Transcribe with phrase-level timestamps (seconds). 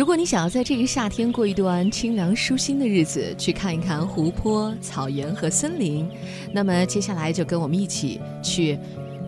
[0.00, 6.08] 如果你想要在这个夏天过一段清凉舒心的日子，去看一看湖泊、草原和森林，
[6.54, 8.78] 那么接下来就跟我们一起去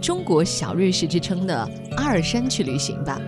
[0.01, 3.21] 中国小瑞士之称的阿尔山去旅行吧。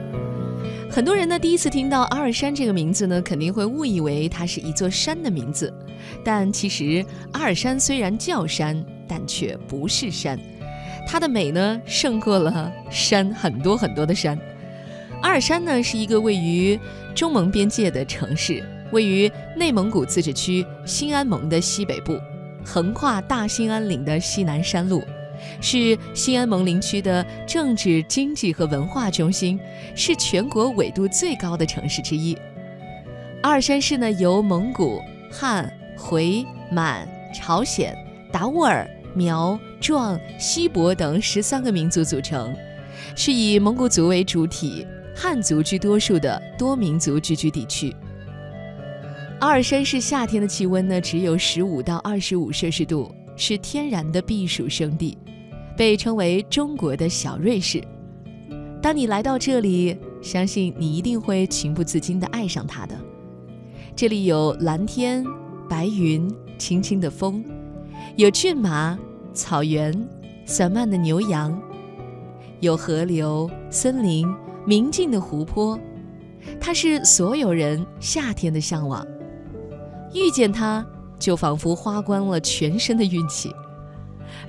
[0.90, 5.70] 很多人呢第一次听到阿尔山这个名字呢，肯定会误以为它是一座山的名字，
[6.24, 10.40] 但其实阿尔山虽然叫山，但却不是山，
[11.06, 14.38] 它的美呢胜过了山很多很多的山。
[15.24, 16.78] 阿尔山呢是一个位于
[17.14, 18.62] 中蒙边界的城市，
[18.92, 22.20] 位于内蒙古自治区兴安盟的西北部，
[22.62, 25.02] 横跨大兴安岭的西南山路，
[25.62, 29.58] 是兴安盟林区的政治、经济和文化中心，
[29.96, 32.36] 是全国纬度最高的城市之一。
[33.40, 35.00] 阿尔山市呢由蒙古、
[35.32, 37.96] 汉、回、满、朝鲜、
[38.30, 42.54] 达斡尔、苗、壮、锡伯等十三个民族组成，
[43.16, 44.86] 是以蒙古族为主体。
[45.14, 47.94] 汉族居多数的多民族聚居地区。
[49.40, 55.16] 阿尔山市夏天的气温呢，只有十五到二十五摄氏度，是天然的避暑胜地，
[55.76, 57.82] 被称为中国的小瑞士。
[58.82, 62.96] 当你来到这里，相信你一定会情不自禁地爱上它的。
[63.94, 65.24] 这里有蓝天、
[65.68, 67.44] 白云、轻轻的风，
[68.16, 68.98] 有骏马、
[69.32, 69.92] 草原、
[70.44, 71.60] 散漫的牛羊，
[72.60, 74.26] 有河流、森林。
[74.66, 75.78] 明净的湖泊，
[76.60, 79.06] 它是所有人夏天的向往。
[80.14, 80.84] 遇见它，
[81.18, 83.50] 就仿佛花光了全身的运气，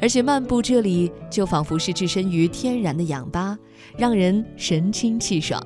[0.01, 3.57] 而且漫步这里，就仿佛是置身于天然的氧吧，
[3.97, 5.61] 让人神清气爽。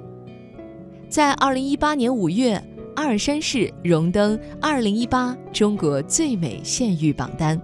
[1.09, 2.61] 在二零一八年五月，
[2.95, 7.59] 阿尔山市荣登二零一八中国最美县域榜单。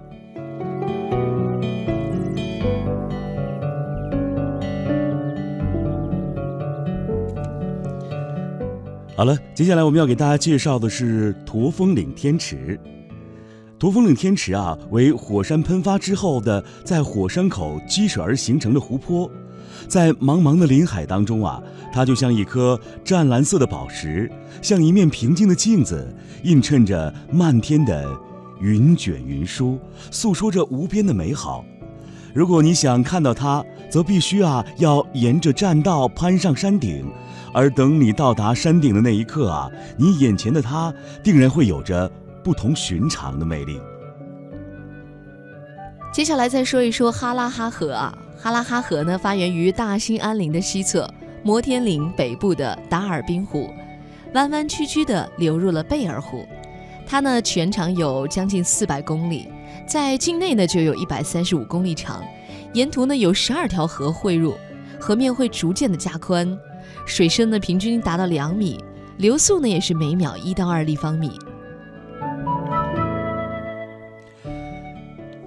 [9.17, 12.77] 好了，接下来我们要给大家介绍的是驼峰岭天池。
[13.79, 19.31] 驼峰岭天池啊，为火山喷发之后的在火山口积水而形成的湖泊，
[19.87, 21.63] 在茫茫的林海当中啊，
[21.93, 24.29] 它就像一颗湛蓝色的宝石，
[24.61, 26.13] 像一面平静的镜子，
[26.43, 28.05] 映衬着漫天的
[28.59, 29.79] 云卷云舒，
[30.11, 31.63] 诉说着无边的美好。
[32.33, 37.05] 如果你想看到它，则必须啊，要沿着栈道攀上山顶。
[37.55, 40.93] 而等你到达山顶的那一刻啊，你眼前的它
[41.23, 42.11] 定然会有着
[42.43, 43.79] 不同寻常的魅力。
[46.11, 51.09] 接下来再说一说哈拉哈河啊，哈拉哈河呢发源于大兴安岭的西侧，
[51.43, 53.69] 摩天岭北部的达尔滨湖，
[54.33, 56.45] 弯弯曲曲地流入了贝尔湖。
[57.07, 59.47] 它呢全长有将近四百公里，
[59.87, 62.21] 在境内呢就有一百三十五公里长，
[62.73, 64.55] 沿途呢有十二条河汇入，
[64.99, 66.57] 河面会逐渐的加宽。
[67.05, 68.79] 水深呢平均达到两米，
[69.17, 71.31] 流速呢也是每秒一到二立方米。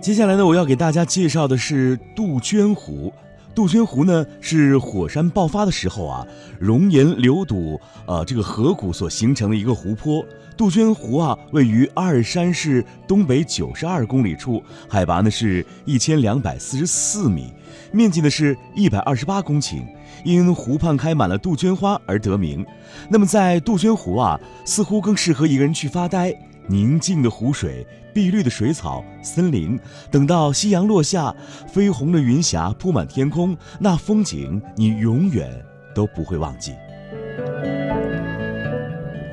[0.01, 3.13] 接下来呢，我要给大家介绍的是杜鹃湖。
[3.55, 6.25] 杜鹃湖呢是火山爆发的时候啊，
[6.61, 10.25] 熔岩流堵呃这个河谷所形成的一个湖泊。
[10.57, 17.53] 杜鹃湖啊位于阿尔山市东北九十二公里处，海拔呢是一千两百四十四米，
[17.91, 19.83] 面积呢是一百二十八公顷。
[20.25, 22.65] 因湖畔开满了杜鹃花而得名。
[23.11, 26.35] 那么在杜鹃湖啊，似乎更适合一个人去发呆。
[26.71, 29.81] 宁静的湖水、碧绿的水草、森林，
[30.11, 31.35] 等到夕阳落下，
[31.73, 35.51] 绯红的云霞铺满天空，那风景你永远
[35.95, 36.75] 都不会忘记。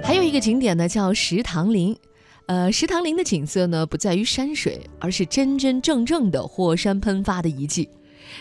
[0.01, 1.97] 还有一个景点呢，叫石塘林。
[2.45, 7.89] 呃，石塘林的景色呢，不在于山水，而是真真正正的火山喷发的遗迹。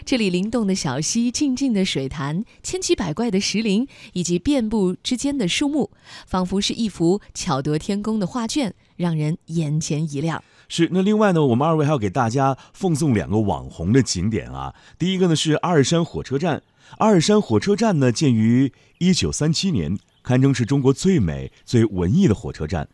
[0.04, 5.90] 这里灵动的小溪、静静的水潭、千奇百怪的石林，以及遍布之间的树木，
[6.26, 10.42] 仿佛是一幅巧夺天工的画卷，让人眼前一亮。
[10.68, 14.74] 是，那另外呢，我们二位还要给大家奉送两个网红的景点啊。
[14.98, 16.62] 第一个呢是阿尔山火车站，
[16.98, 22.88] 阿尔山火车站呢建于一九三七年，堪称是中国最美、最文艺的火车站。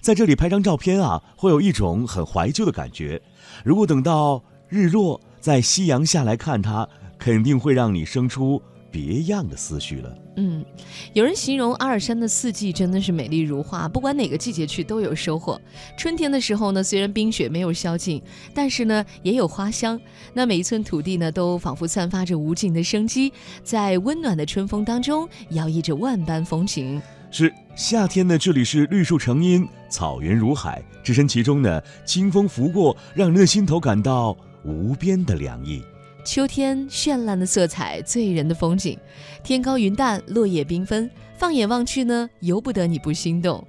[0.00, 3.20] 在这里拍张照片啊，会有一种很怀旧的感觉。
[3.64, 5.20] 如果等到日落。
[5.46, 8.60] 在夕阳下来看它，肯定会让你生出
[8.90, 10.12] 别样的思绪了。
[10.38, 10.64] 嗯，
[11.12, 15.56] 有人形容阿尔山的四季真的是美丽如画，不管哪个季节去都有收获。
[15.96, 18.20] 春天的时候呢，虽然冰雪没有消尽，
[18.52, 20.00] 但是呢也有花香。
[20.34, 23.32] 那每一寸土地呢，都仿佛散发着无尽的生机，
[23.62, 27.00] 在温暖的春风当中摇曳着万般风情。
[27.30, 34.36] 是夏天呢，这里是绿树成荫，草原如海，置身其中呢，清风拂过，让人的心头感到。
[34.66, 35.80] 无边的凉意，
[36.24, 38.98] 秋天绚烂的色彩，醉人的风景，
[39.44, 41.08] 天高云淡，落叶缤纷，
[41.38, 43.64] 放眼望去呢，由不得你不心动。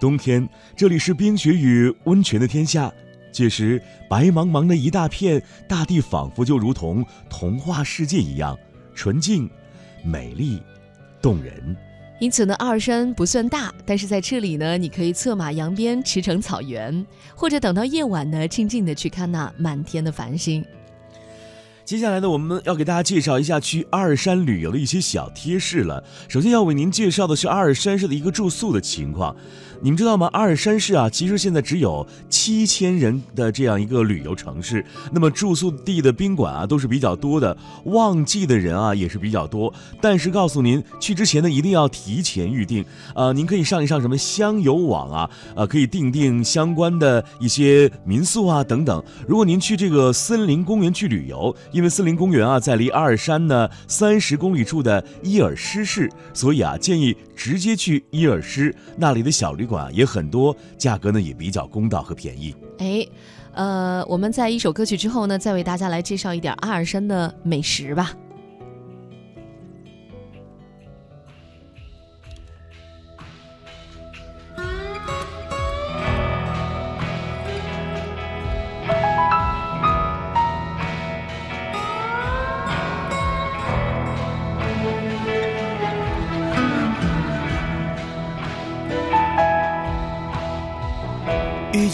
[0.00, 2.92] 冬天，这里是冰雪与温泉的天下。
[3.30, 3.80] 届时，
[4.10, 8.58] 白茫茫的一大片，大地仿佛就如同童话世界一样
[8.94, 9.48] 纯净、
[10.02, 10.60] 美丽、
[11.22, 11.76] 动人。
[12.18, 20.64] 因此呢，阿尔山不算大，但是在这里呢，你可以策马扬鞭驰骋草原，或者等到夜晚呢，静静的去看那满天的繁星。
[21.86, 26.02] 接下来呢，我们要给大家介绍一下去阿尔山旅游的一些小贴士了。
[26.26, 29.36] 首先要为您介绍的是阿尔山市的一个住宿的情况。
[29.82, 30.28] 你们知道吗？
[30.32, 34.84] 阿尔山市啊，其实现在只有七千人的这样一个旅游城市。
[35.12, 39.72] 那么住宿地的宾馆啊，都是比较多的，旺季的人啊也是比较多。
[40.00, 42.84] 但是告诉您，去之前呢，一定要提前预定
[43.14, 43.32] 啊。
[43.32, 49.04] 您可以上一上什么香游网啊，呃，可以订订相关的一些民宿啊等等。
[49.28, 59.66] 如果您去这个森林公园去旅游，因为森林公园啊在离阿尔山呢三十公里处的伊尔施市，所以啊建议直接去伊尔施那里的小旅。
[59.66, 62.54] 馆也很多，价格呢也比较公道和便宜。
[62.78, 63.04] 哎，
[63.52, 68.14] 呃，我们在一首歌曲之后呢，再为大家来介绍一点阿尔山的美食吧。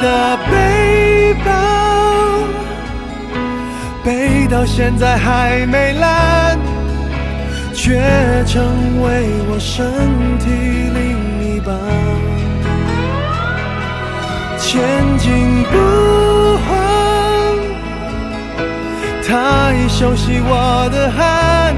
[0.00, 1.50] 的背包
[4.04, 6.58] 背到现在还没烂，
[7.74, 8.00] 却
[8.46, 9.06] 成为
[9.48, 9.84] 我身
[10.38, 10.46] 体
[10.94, 11.74] 另一半。
[14.58, 14.80] 前
[15.18, 15.76] 进不
[16.66, 16.68] 慌，
[19.26, 21.74] 它已熟悉我的汗，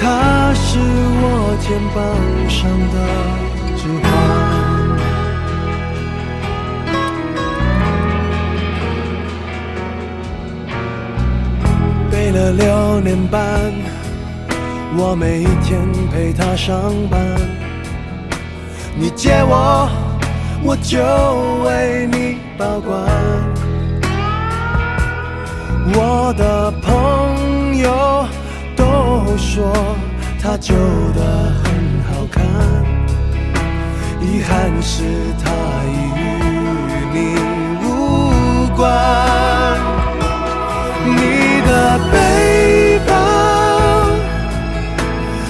[0.00, 0.78] 它是
[1.20, 1.96] 我肩膀
[2.48, 2.96] 上的
[12.48, 13.40] 了六年半，
[14.96, 15.80] 我每天
[16.10, 17.20] 陪他上班。
[18.96, 19.88] 你借我，
[20.62, 20.98] 我就
[21.64, 22.98] 为你保管。
[25.94, 28.26] 我的朋友
[28.76, 29.70] 都说
[30.40, 30.74] 他旧
[31.14, 31.68] 的很
[32.08, 32.44] 好看，
[34.20, 35.04] 遗憾是
[35.44, 35.50] 他
[35.84, 37.16] 已与你
[37.84, 39.47] 无关。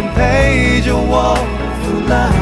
[0.00, 1.36] 天陪着我
[1.82, 2.32] 腐烂。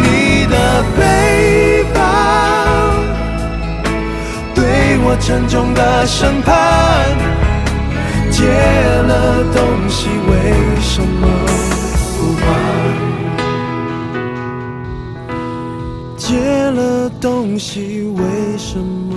[0.00, 0.56] 你的
[0.96, 2.00] 背包
[4.54, 4.64] 对
[5.04, 6.50] 我沉重的审判，
[8.30, 10.32] 借了东西为
[10.80, 11.28] 什么
[12.16, 12.46] 不还？
[16.16, 16.24] 借
[16.70, 18.22] 了东西为
[18.56, 19.07] 什么？